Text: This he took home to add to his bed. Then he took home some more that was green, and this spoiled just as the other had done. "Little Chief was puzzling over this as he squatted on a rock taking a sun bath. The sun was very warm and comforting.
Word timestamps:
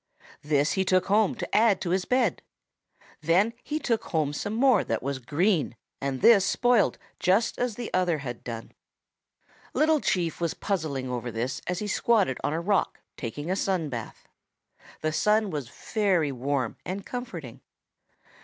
This 0.41 0.71
he 0.71 0.83
took 0.83 1.05
home 1.05 1.35
to 1.35 1.55
add 1.55 1.79
to 1.81 1.91
his 1.91 2.05
bed. 2.05 2.41
Then 3.21 3.53
he 3.63 3.77
took 3.77 4.05
home 4.05 4.33
some 4.33 4.53
more 4.55 4.83
that 4.83 5.03
was 5.03 5.19
green, 5.19 5.75
and 6.01 6.21
this 6.21 6.43
spoiled 6.43 6.97
just 7.19 7.59
as 7.59 7.75
the 7.75 7.93
other 7.93 8.17
had 8.17 8.43
done. 8.43 8.71
"Little 9.75 10.01
Chief 10.01 10.41
was 10.41 10.55
puzzling 10.55 11.07
over 11.07 11.29
this 11.29 11.61
as 11.67 11.77
he 11.77 11.87
squatted 11.87 12.39
on 12.43 12.51
a 12.51 12.59
rock 12.59 12.99
taking 13.15 13.51
a 13.51 13.55
sun 13.55 13.89
bath. 13.89 14.27
The 15.01 15.11
sun 15.13 15.51
was 15.51 15.69
very 15.69 16.31
warm 16.31 16.77
and 16.83 17.05
comforting. 17.05 17.61